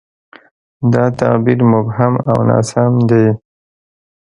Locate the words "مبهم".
1.73-2.13